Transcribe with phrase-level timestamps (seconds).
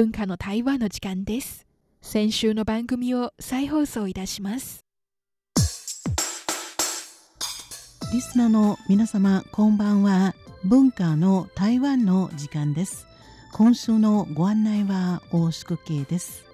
[0.00, 1.66] 文化の台湾の時間です。
[2.02, 4.84] 先週の番組を再放送いたします。
[8.12, 10.36] リスナーの皆様こんばんは。
[10.62, 13.08] 文化の台湾の時間です。
[13.52, 16.44] 今週のご案内は大宿慶です。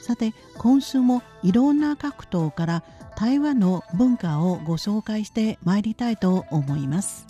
[0.00, 2.84] さて今週もいろんな角度から
[3.18, 7.26] 台湾の文化をご紹介してまいりたいと思います。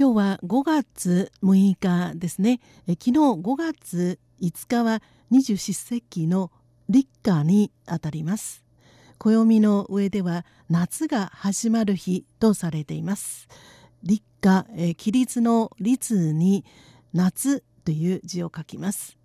[0.00, 2.60] 今日は5月6日ですね。
[2.86, 6.52] 昨日5月5日は二十四節気の
[6.88, 8.62] 立夏にあたります。
[9.18, 13.48] 暦の上では夏が始まる日とされています。
[14.04, 16.64] 立夏、え規律の律に
[17.12, 19.18] 夏という字を書きます。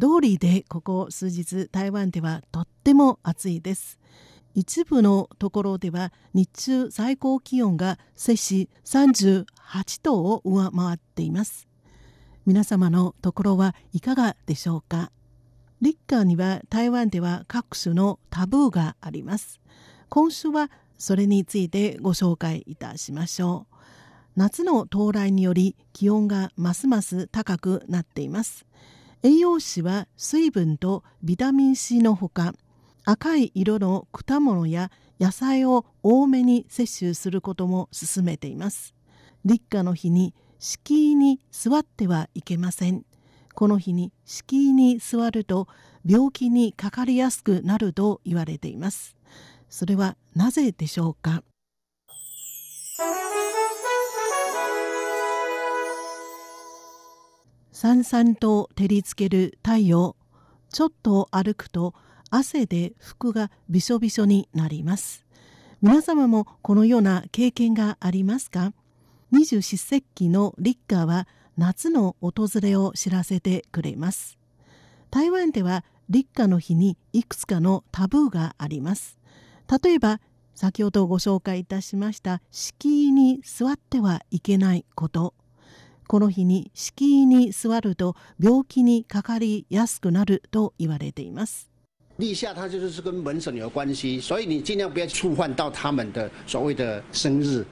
[0.00, 4.00] 通りでここ数日台湾ではとっても暑いです。
[4.58, 9.44] 一部のところでは日中最高気温が摂氏38
[10.02, 11.68] 度を上回っています。
[12.44, 15.12] 皆様のところはいかがでしょうか？
[15.80, 19.60] 立夏には台湾では各種のタブーがあります。
[20.08, 23.76] 今週はそれについてご紹介いたしましょう。
[24.34, 28.66] 夏の到来により気温がますます高くなっています。
[29.22, 32.54] 栄養士は水分とビタミン C のほか
[33.04, 38.94] 赤い色の果物や野菜を多めに摂取することも勧めています。
[39.44, 43.04] 立夏の日に敷居に座ってはいけません。
[43.54, 45.68] この日に敷居に座ると
[46.06, 49.16] 病気にかかりやすくなると言われています。
[49.68, 51.42] それはなぜでしょうか？
[57.72, 60.16] さんさんと照りつける太陽
[60.70, 61.94] ちょっと歩くと
[62.30, 65.24] 汗で服がびしょびしょになります。
[65.80, 68.72] 皆様もこのような経験がありますか？
[69.30, 74.38] 二十四節気の立夏は夏の訪れを知らせてくれます。
[75.10, 79.18] 台湾では立夏の日にいくつかのタブーがあります。
[79.82, 80.20] 例えば
[80.54, 85.34] 先ほどご紹介いたしました敷居に座ってはいけないこと。
[86.08, 91.70] この日に敷居に座ると病気にかかりやすくなると言われています。
[92.18, 97.64] 立夏它就是跟门神有关系，所以你尽量不要触犯到他们的所谓的生日。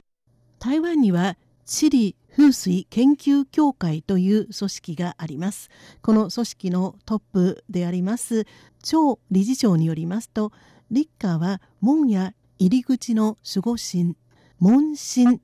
[0.57, 1.35] 台湾には
[1.65, 5.69] 地理風水研究協会という組織があります。
[6.01, 8.45] この組織のトップであります
[8.81, 10.53] 張理事長によりますと、
[10.89, 14.15] 立夏は門や入り口の守護神、
[14.59, 15.41] 門神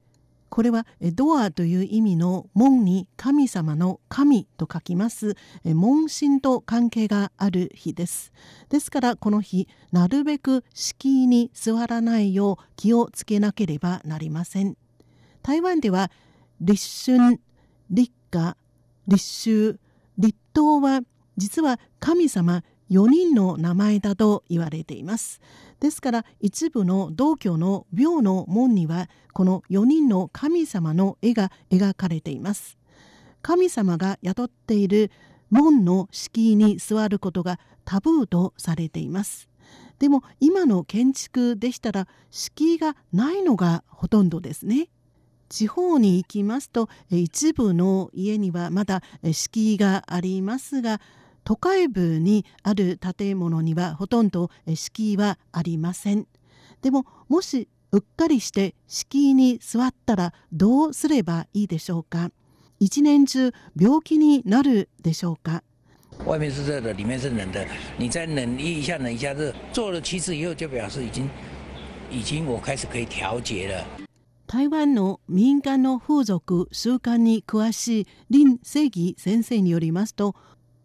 [0.54, 8.32] これはドアという意味の門に神様の神と書きます門神と関係がある日です。
[8.70, 14.78] ですからこの日なるべく敷居に座らないよう気をつけなければなりません。
[15.42, 16.12] 台湾では
[16.62, 17.40] 立春、
[17.90, 18.56] 立夏、
[19.08, 19.80] 立秋、
[20.20, 21.02] 立冬は
[21.36, 22.64] 実は神様
[22.94, 25.42] 4人の名前だと言われています。
[25.80, 32.78] ですから一部の道教の廟の門にはこの4人の神様の絵が描かれています。
[33.42, 35.12] 神様が雇っている
[35.50, 39.50] 門の敷居に座ることがタブーとされています。
[39.98, 44.90] でも今の建築でしたら敷居がないのがほとんどですね。
[45.50, 51.00] 地方に行きますと一部の家にはまだ敷居がありますが
[51.44, 56.28] 都会部にある建物にはほとんど敷居はありません
[56.82, 62.32] でももしうっかりして敷居に座ったらどうすればいいでしょうか？
[62.80, 65.64] 一年中病気になるでしょうか？
[66.26, 67.68] 外面是热的，里面是冷的。
[67.98, 71.30] 你再冷一下，冷一下热，做了七次以后，就表示已经
[72.12, 73.86] 已经我开始可以调节了。
[74.48, 80.36] 台湾の民間の風俗習慣に詳しい林正義先生によりますと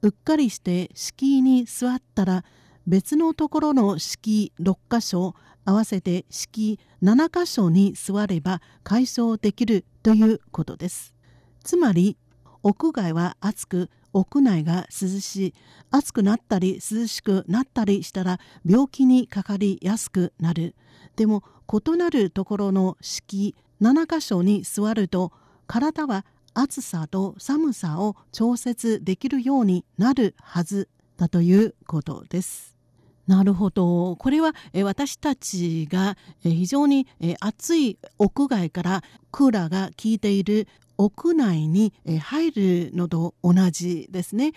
[0.03, 2.45] うっかりして敷居に座ったら
[2.87, 5.35] 別のところの敷居6箇所
[5.65, 11.15] 合わせて敷居7箇所に座れば解消できるということです。
[11.63, 12.17] つまり
[12.63, 15.55] 屋外は暑く屋内が涼しい
[15.91, 20.75] 暑くなったり涼しくなったりしたら病気にかかりやすくなる
[21.17, 25.33] でも異なるところの敷居7箇所に座ると
[25.67, 26.25] 体は
[26.61, 32.75] 暑さと寒さを調節できるようになるはずだということです。
[33.29, 34.17] なるほど。
[34.17, 37.07] これは私たちが非常に
[37.39, 40.67] 暑い屋外からクーラーが効いている
[40.99, 44.53] 屋内に入るのと同じですね、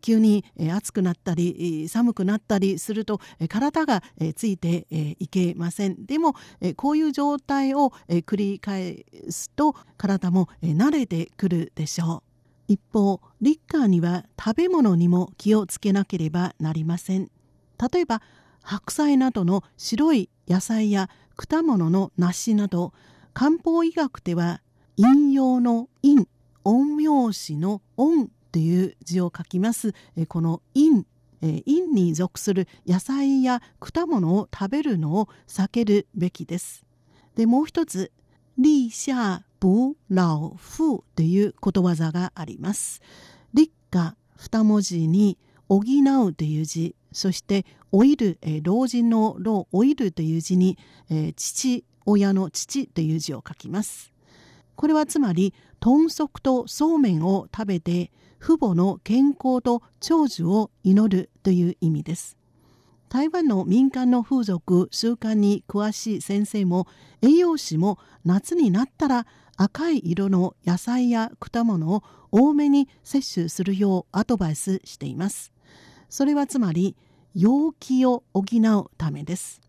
[0.00, 0.44] 急に
[0.74, 4.02] 暑くなったり寒くなったりすると体が
[4.34, 6.06] ついていけません。
[6.06, 6.34] でも
[6.76, 12.22] こういう状態を繰り返すと体も慣れてくるでしょ
[12.68, 12.72] う。
[12.72, 17.30] 一方リッカーには食べ物にも気をつけなければなりません。
[17.92, 18.22] 例えば
[18.62, 22.94] 白菜などの白い野菜や果物の梨など
[23.34, 24.62] 漢方医学では
[25.02, 26.26] 引用の陰
[26.64, 29.94] 陰陽師の陰という字を書きます
[30.28, 31.04] この陰
[31.40, 36.84] 陰に属する野菜や果物を食べるのを避けるべきです
[37.34, 38.12] でもう一つ
[38.58, 43.00] 立夏不老夫ということわざがあります。
[43.54, 45.38] 立夏二文字に
[45.68, 45.82] 補
[46.26, 50.76] うという字、そして老いる、え老人の老、老いるという字に、
[51.10, 54.11] え、父親の父という字を書きます。
[54.76, 58.10] これはつまり豚足とそうめんを食べて
[58.40, 62.36] 父母の健康と長寿を祈るという意味です。
[63.08, 66.86] 台湾の民間の風俗習慣に詳しい先生も
[67.20, 69.26] 栄養士も夏になったら
[69.56, 75.52] 赤い色の野菜や果物を多めに摂取するようアドバイスしています。
[76.08, 76.96] それはつまり
[77.34, 79.60] 陽気を補うためです。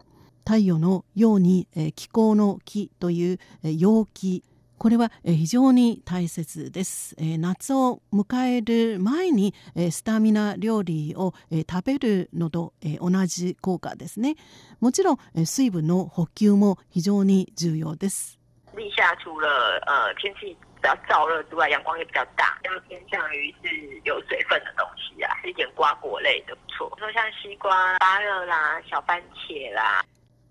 [0.46, 4.44] 太陽のように、え気候の木という、え陽気
[4.78, 7.16] これは非常に大切です。
[7.20, 9.54] 夏を迎える前に
[9.92, 14.36] スタミナ料理を食べるのと同じ効果ですね。
[14.82, 18.38] もちろん水分の補給も非常に重要です。
[18.76, 19.48] 立夏除了
[19.86, 30.04] 呃天气比较燥热之外，阳光也比较大，要偏向于是有水分的东西啊，吃一点瓜果类的不错，说像西瓜、芭乐啦、小番茄啦。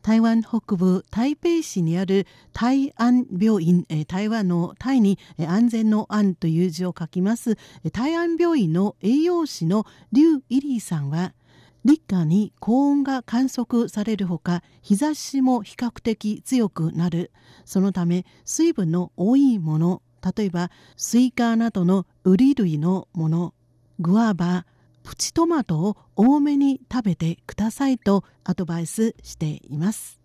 [0.02, 7.56] 台湾北部台北市にある台安病院台湾の台に安全の安という字を書きます。
[7.92, 11.34] 台安病院の栄養士の劉イリーさんは
[11.84, 17.30] 立夏に高温が観測されるほか日差しも比較的強くなる。
[17.64, 20.02] そのため水分の多いもの
[20.36, 23.54] 例えばスイカなどのウリ類のもの
[23.98, 24.66] グアバ
[25.02, 30.20] プチトマトを多めに食べてくださいとアドバイスしています。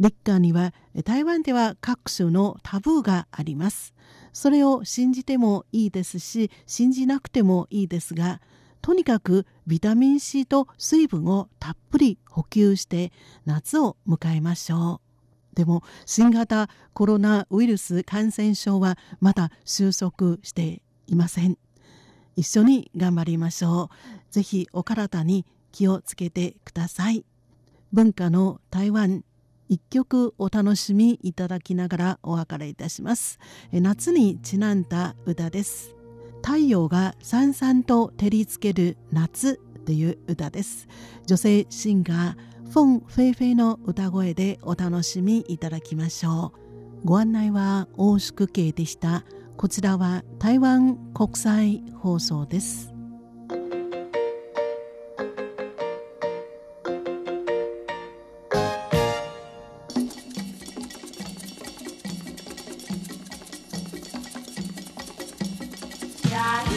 [0.00, 0.74] 立夏には
[1.04, 3.94] 台湾では各種のタブーがあります。
[4.32, 8.40] それを信じてもいいですし信じなくてもいいですが
[8.80, 13.12] とにかくビタミン C と水分をたっぷり補給して
[13.44, 15.00] 夏を迎えましょ
[15.52, 15.56] う。
[15.56, 21.58] でも新型コロナウイルス感染症はまだ収束していません。
[22.36, 23.90] 一緒に頑張りましょ
[24.30, 24.32] う。
[24.32, 27.24] ぜひお体に気をつけてください。
[27.92, 29.24] 文化の台湾
[29.68, 33.38] 一曲お楽しみいただきながらお別れいたします。
[33.72, 35.94] 夏にちなんだ歌です。
[36.42, 40.88] 太陽がさんさんと照りつける夏という歌です。
[41.26, 46.52] 女性シンガーフォン・フェイフェイの歌声でお楽しみいただきましょ
[47.02, 47.06] う。
[47.06, 49.24] ご案内は大宿慶でした。
[49.62, 52.92] こちらは台湾国際放送です。
[66.28, 66.71] Yeah.